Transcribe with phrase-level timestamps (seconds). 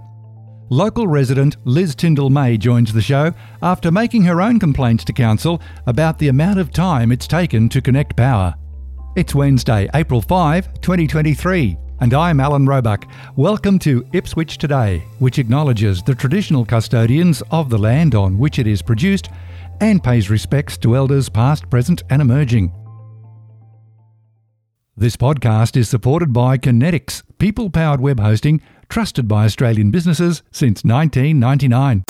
[0.70, 6.18] Local resident Liz Tindle-May joins the show after making her own complaints to Council about
[6.18, 8.56] the amount of time it's taken to connect power.
[9.18, 13.06] It's Wednesday, April 5, 2023, and I'm Alan Roebuck.
[13.36, 18.66] Welcome to Ipswich Today, which acknowledges the traditional custodians of the land on which it
[18.66, 19.30] is produced
[19.82, 22.74] and pays respects to elders past, present, and emerging.
[24.96, 28.62] This podcast is supported by Kinetics, people powered web hosting
[28.94, 32.04] trusted by Australian businesses since 1999.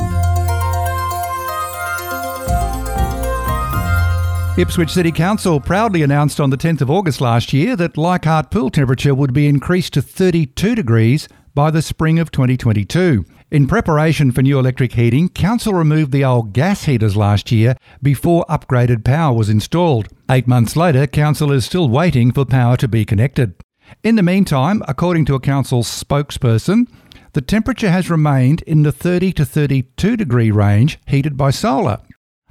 [4.58, 8.70] Ipswich City Council proudly announced on the 10th of August last year that Leichhardt pool
[8.70, 13.24] temperature would be increased to 32 degrees by the spring of 2022.
[13.50, 18.46] In preparation for new electric heating, Council removed the old gas heaters last year before
[18.50, 20.10] upgraded power was installed.
[20.30, 23.56] Eight months later, Council is still waiting for power to be connected.
[24.02, 26.88] In the meantime, according to a council spokesperson,
[27.34, 32.00] the temperature has remained in the 30 to 32 degree range heated by solar.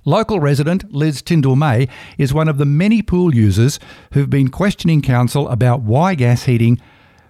[0.05, 3.79] Local resident Liz Tindle-May is one of the many pool users
[4.13, 6.81] who've been questioning council about why gas heating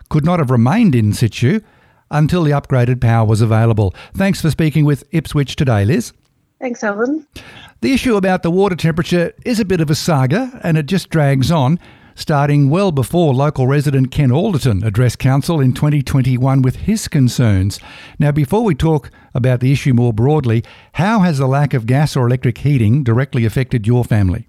[0.09, 1.61] could not have remained in situ
[2.11, 3.95] until the upgraded power was available.
[4.15, 6.13] Thanks for speaking with Ipswich today, Liz.
[6.61, 7.27] Thanks, Alan.
[7.81, 11.11] The issue about the water temperature is a bit of a saga and it just
[11.11, 11.79] drags on
[12.15, 17.81] starting well before local resident Ken Alderton addressed Council in 2021 with his concerns.
[18.19, 20.63] Now, before we talk about the issue more broadly,
[20.95, 24.47] how has the lack of gas or electric heating directly affected your family?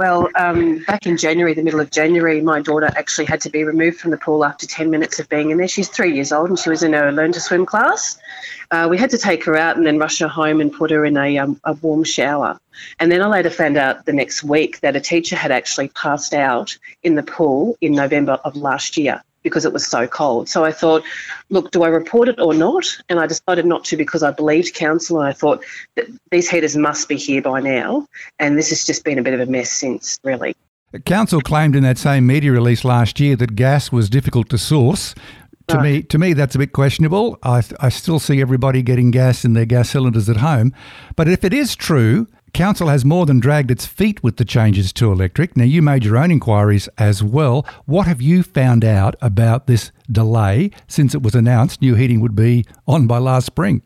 [0.00, 3.64] Well, um, back in January, the middle of January, my daughter actually had to be
[3.64, 5.68] removed from the pool after 10 minutes of being in there.
[5.68, 8.18] She's three years old and she was in a learn to swim class.
[8.70, 11.04] Uh, we had to take her out and then rush her home and put her
[11.04, 12.58] in a, um, a warm shower.
[12.98, 16.32] And then I later found out the next week that a teacher had actually passed
[16.32, 20.48] out in the pool in November of last year because it was so cold.
[20.48, 21.02] So I thought,
[21.48, 22.84] look, do I report it or not?
[23.08, 25.64] And I decided not to because I believed council and I thought
[25.96, 28.06] that these heaters must be here by now.
[28.38, 30.54] And this has just been a bit of a mess since, really.
[31.04, 35.14] Council claimed in that same media release last year that gas was difficult to source.
[35.68, 37.38] To me, to me, that's a bit questionable.
[37.44, 40.74] I, I still see everybody getting gas in their gas cylinders at home.
[41.14, 44.92] But if it is true, Council has more than dragged its feet with the changes
[44.94, 45.56] to electric.
[45.56, 47.66] Now, you made your own inquiries as well.
[47.86, 52.34] What have you found out about this delay since it was announced new heating would
[52.34, 53.82] be on by last spring?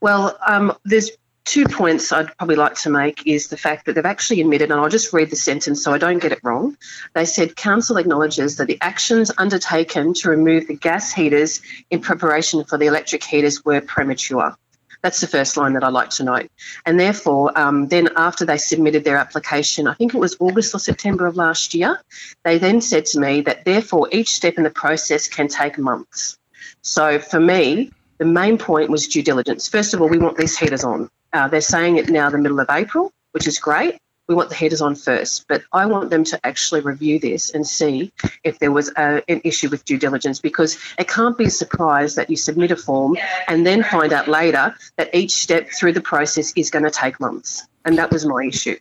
[0.00, 1.10] Well, um, there's
[1.46, 4.80] two points I'd probably like to make is the fact that they've actually admitted, and
[4.80, 6.76] I'll just read the sentence so I don't get it wrong.
[7.14, 12.64] They said Council acknowledges that the actions undertaken to remove the gas heaters in preparation
[12.64, 14.56] for the electric heaters were premature.
[15.06, 16.50] That's the first line that I like to note.
[16.84, 20.80] And therefore, um, then after they submitted their application, I think it was August or
[20.80, 22.00] September of last year,
[22.42, 26.38] they then said to me that therefore each step in the process can take months.
[26.82, 29.68] So for me, the main point was due diligence.
[29.68, 31.08] First of all, we want these heaters on.
[31.32, 34.54] Uh, they're saying it now the middle of April, which is great we want the
[34.54, 35.46] headers on first.
[35.48, 38.12] But I want them to actually review this and see
[38.44, 42.14] if there was a, an issue with due diligence because it can't be a surprise
[42.16, 43.16] that you submit a form
[43.48, 47.20] and then find out later that each step through the process is going to take
[47.20, 47.66] months.
[47.84, 48.76] And that was my issue.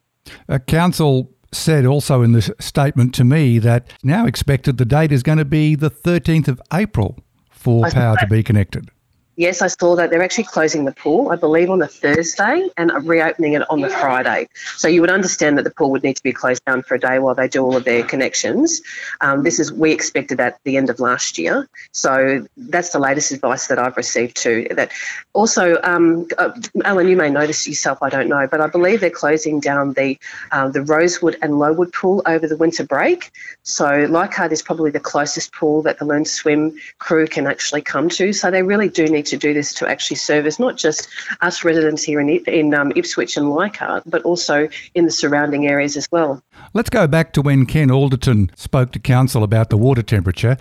[0.49, 5.11] Uh, a council said also in the statement to me that now expected the date
[5.11, 7.17] is going to be the 13th of April
[7.49, 8.89] for power to be connected.
[9.37, 12.91] Yes, I saw that they're actually closing the pool, I believe, on the Thursday and
[13.05, 14.47] reopening it on the Friday.
[14.77, 16.99] So you would understand that the pool would need to be closed down for a
[16.99, 18.81] day while they do all of their connections.
[19.19, 21.67] Um, this is we expected at the end of last year.
[21.91, 24.67] So that's the latest advice that I've received too.
[24.71, 24.91] That
[25.33, 26.51] also, um, uh,
[26.85, 30.17] Alan, you may notice yourself, I don't know, but I believe they're closing down the
[30.51, 33.31] uh, the Rosewood and Lowood pool over the winter break.
[33.63, 38.07] So Leichhardt is probably the closest pool that the Learn Swim crew can actually come
[38.09, 38.31] to.
[38.31, 41.07] So they really do need to do this to actually service not just
[41.41, 45.97] us residents here in, in um, Ipswich and Leichhardt, but also in the surrounding areas
[45.97, 46.41] as well.
[46.73, 50.57] Let's go back to when Ken Alderton spoke to Council about the water temperature.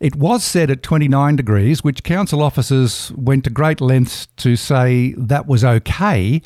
[0.00, 5.14] It was set at 29 degrees, which council officers went to great lengths to say
[5.16, 6.42] that was okay.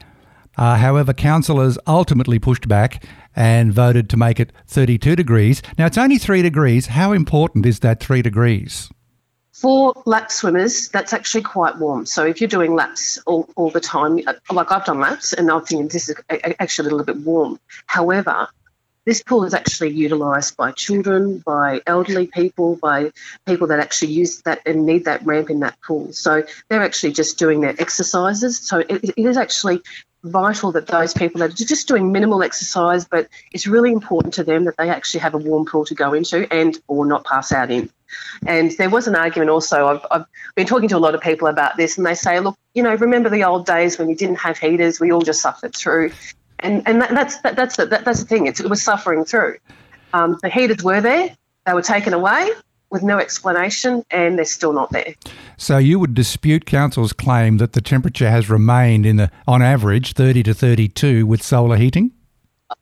[0.59, 3.02] Uh, however, councillors ultimately pushed back
[3.35, 5.62] and voted to make it 32 degrees.
[5.79, 6.88] Now, it's only three degrees.
[6.88, 8.91] How important is that three degrees?
[9.61, 12.05] For lap swimmers, that's actually quite warm.
[12.05, 15.50] So if you're doing laps all, all the time, uh, like I've done laps and
[15.50, 16.17] I'm thinking this is
[16.61, 17.58] actually a little bit warm.
[17.87, 18.49] However,
[19.06, 23.12] this pool is actually utilised by children, by elderly people, by
[23.47, 26.12] people that actually use that and need that ramp in that pool.
[26.12, 28.59] So they're actually just doing their exercises.
[28.59, 29.81] So it, it is actually
[30.31, 34.44] vital that those people that are just doing minimal exercise, but it's really important to
[34.44, 37.52] them that they actually have a warm pool to go into and or not pass
[37.52, 37.90] out in.
[38.46, 39.87] And there was an argument also.
[39.87, 42.56] I've, I've been talking to a lot of people about this, and they say, look,
[42.75, 45.00] you know, remember the old days when you didn't have heaters?
[45.00, 46.12] We all just suffered through,
[46.61, 48.46] and and that, that's that, that's the, that, that's the thing.
[48.46, 49.56] It's, it was suffering through.
[50.12, 51.37] Um, the heaters were there;
[51.67, 52.50] they were taken away
[52.91, 55.15] with no explanation, and they're still not there.
[55.56, 60.12] So you would dispute council's claim that the temperature has remained in the on average
[60.12, 62.12] 30 to 32 with solar heating?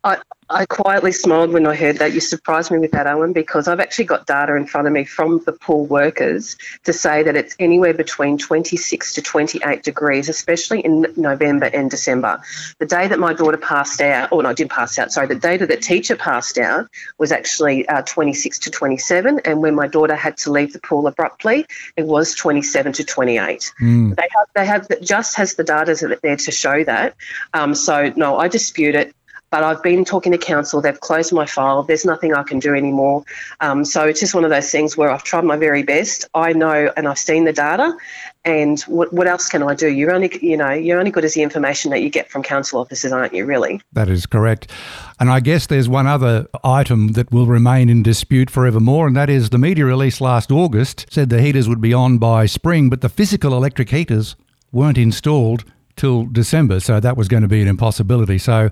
[0.02, 2.12] I, I quietly smiled when I heard that.
[2.12, 5.04] You surprised me with that, Alan, because I've actually got data in front of me
[5.04, 10.80] from the pool workers to say that it's anywhere between 26 to 28 degrees, especially
[10.80, 12.40] in November and December.
[12.78, 15.34] The day that my daughter passed out, or no, I did pass out, sorry, the
[15.34, 16.88] day that the teacher passed out
[17.18, 19.40] was actually uh, 26 to 27.
[19.44, 21.66] And when my daughter had to leave the pool abruptly,
[21.96, 23.72] it was 27 to 28.
[23.80, 24.16] Mm.
[24.16, 27.16] They have, they have, just has the data there to show that.
[27.52, 29.14] Um, so, no, I dispute it.
[29.54, 32.74] But I've been talking to council, they've closed my file, there's nothing I can do
[32.74, 33.22] anymore.
[33.60, 36.24] Um, so it's just one of those things where I've tried my very best.
[36.34, 37.96] I know and I've seen the data,
[38.44, 39.86] and what, what else can I do?
[39.86, 42.80] You're only, you know, you're only good as the information that you get from council
[42.80, 43.80] officers, aren't you, really?
[43.92, 44.72] That is correct.
[45.20, 49.30] And I guess there's one other item that will remain in dispute forevermore, and that
[49.30, 53.02] is the media release last August said the heaters would be on by spring, but
[53.02, 54.34] the physical electric heaters
[54.72, 55.62] weren't installed
[55.94, 58.36] till December, so that was going to be an impossibility.
[58.36, 58.70] So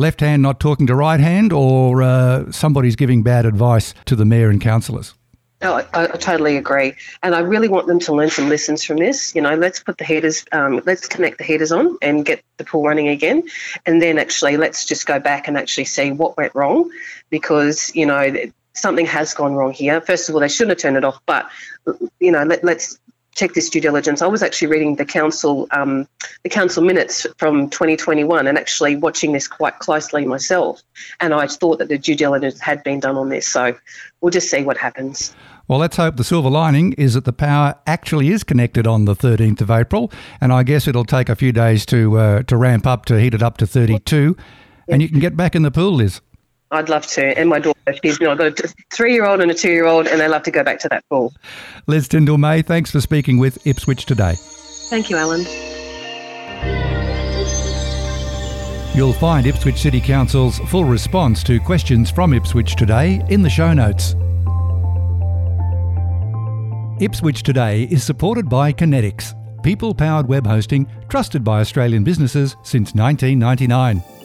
[0.00, 4.24] left hand not talking to right hand, or uh, somebody's giving bad advice to the
[4.24, 5.14] mayor and councillors?
[5.62, 8.96] No, I, I, totally agree, and I really want them to learn some lessons from
[8.96, 9.34] this.
[9.34, 12.64] You know, let's put the heaters, um, let's connect the heaters on and get the
[12.64, 13.42] pool running again,
[13.84, 16.90] and then actually let's just go back and actually see what went wrong,
[17.28, 18.34] because you know
[18.72, 20.00] something has gone wrong here.
[20.00, 21.46] First of all, they shouldn't have turned it off, but
[22.20, 22.98] you know let, let's
[23.34, 24.22] check this due diligence.
[24.22, 26.08] I was actually reading the council um,
[26.42, 30.82] the council minutes from 2021 and actually watching this quite closely myself.
[31.20, 33.46] And I thought that the due diligence had been done on this.
[33.46, 33.76] So
[34.20, 35.34] we'll just see what happens.
[35.68, 39.14] Well, let's hope the silver lining is that the power actually is connected on the
[39.14, 40.10] 13th of April,
[40.40, 43.34] and I guess it'll take a few days to uh, to ramp up to heat
[43.34, 44.36] it up to 32,
[44.88, 46.20] and you can get back in the pool, Liz.
[46.70, 47.38] I'd love to.
[47.38, 49.86] And my daughter, she's you know, got a three year old and a two year
[49.86, 51.32] old, and they love to go back to that pool.
[51.86, 54.34] Liz Tindle-May, thanks for speaking with Ipswich today.
[54.38, 55.44] Thank you, Alan.
[58.94, 63.72] You'll find Ipswich City Council's full response to questions from Ipswich Today in the show
[63.72, 64.14] notes.
[67.00, 72.94] Ipswich Today is supported by Kinetics, people powered web hosting trusted by Australian businesses since
[72.94, 74.19] 1999.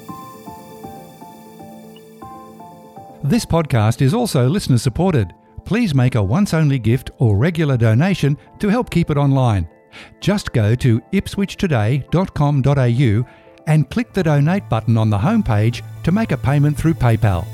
[3.25, 5.33] This podcast is also listener supported.
[5.66, 9.68] Please make a once only gift or regular donation to help keep it online.
[10.19, 13.25] Just go to ipswichtoday.com.au
[13.66, 17.48] and click the donate button on the homepage to make a payment through PayPal.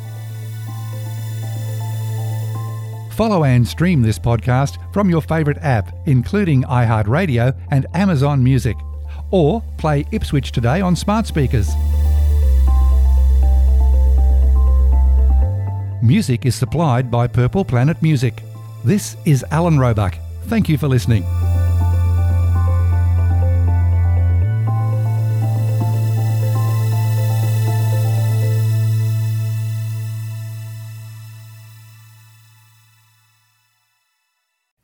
[3.13, 8.75] Follow and stream this podcast from your favourite app, including iHeartRadio and Amazon Music,
[9.29, 11.69] or play Ipswich Today on smart speakers.
[16.03, 18.41] Music is supplied by Purple Planet Music.
[18.84, 20.17] This is Alan Roebuck.
[20.46, 21.24] Thank you for listening.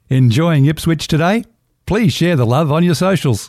[0.09, 1.43] Enjoying Ipswich today?
[1.87, 3.45] Please share the love on your socials.